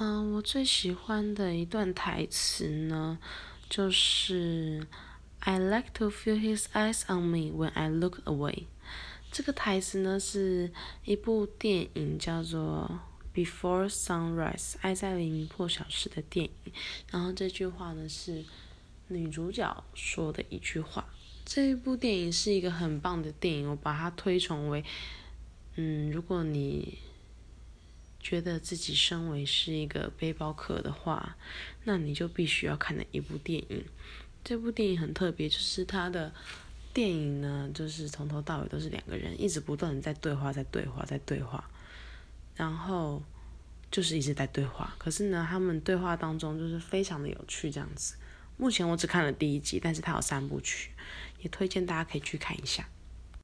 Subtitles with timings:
[0.00, 3.18] 嗯，我最喜欢的一段台词呢，
[3.68, 4.86] 就是
[5.40, 8.66] "I like to feel his eyes on me when I look away"。
[9.32, 10.72] 这个台词呢是
[11.04, 13.00] 一部电影叫做
[13.36, 16.72] 《Before Sunrise》爱在黎明破晓时的电影。
[17.10, 18.44] 然后这句话呢是
[19.08, 21.08] 女主角说的一句话。
[21.44, 24.84] 这一部电影是一个很棒的电影，我把它推崇为，
[25.74, 26.98] 嗯，如果你。
[28.28, 31.34] 觉得自己身为是一个背包客的话，
[31.84, 33.82] 那你就必须要看的一部电影。
[34.44, 36.30] 这部电影很特别，就是它的
[36.92, 41.64] 电影呢，就是从头到尾都是两个人一直不断的在对话，在对话，在对话，
[42.54, 43.22] 然后
[43.90, 44.94] 就是一直在对话。
[44.98, 48.16] 可是呢，他们对话当中就是非常的有趣，这样子。
[48.58, 50.90] 目前我只看了第一集，但是它有三部曲，
[51.40, 52.86] 也推荐大家可以去看一下。